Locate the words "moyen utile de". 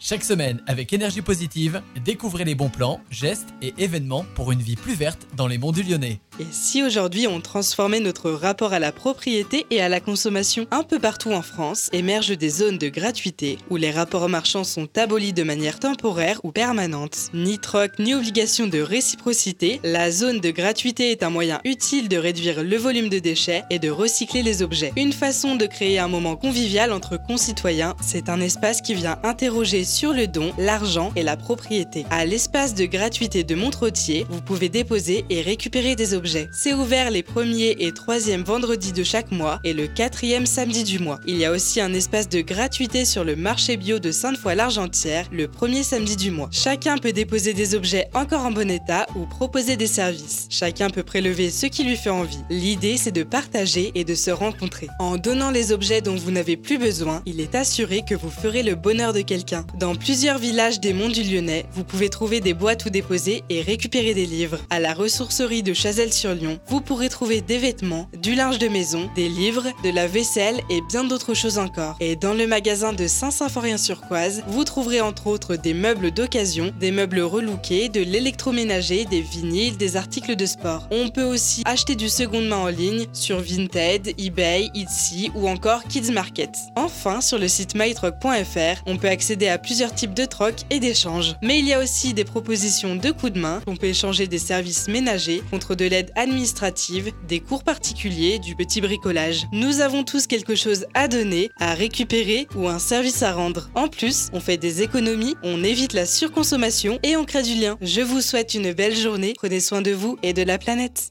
21.30-22.16